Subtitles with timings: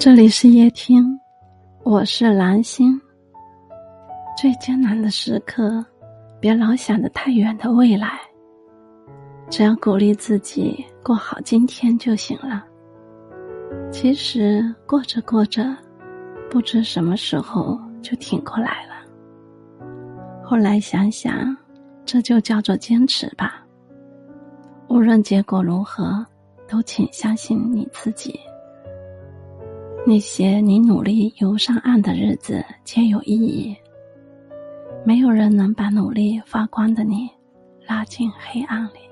[0.00, 1.20] 这里是夜听，
[1.82, 2.98] 我是蓝星。
[4.34, 5.84] 最艰难的时刻，
[6.40, 8.18] 别老想着太远的未来，
[9.50, 12.64] 只要鼓励自己过好今天就行了。
[13.92, 15.76] 其实过着过着，
[16.48, 19.04] 不知什么时候就挺过来了。
[20.42, 21.54] 后来想想，
[22.06, 23.62] 这就叫做坚持吧。
[24.88, 26.24] 无论结果如何，
[26.66, 28.40] 都请相信你自己。
[30.10, 33.72] 那些你努力游上岸的日子，皆有意义。
[35.06, 37.30] 没有人能把努力发光的你
[37.86, 39.09] 拉进黑暗里。